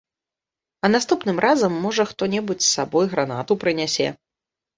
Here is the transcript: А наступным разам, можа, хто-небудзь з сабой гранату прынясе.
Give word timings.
А 0.87 0.89
наступным 0.95 1.37
разам, 1.45 1.75
можа, 1.83 2.03
хто-небудзь 2.13 2.65
з 2.69 2.71
сабой 2.77 3.05
гранату 3.13 3.59
прынясе. 3.67 4.09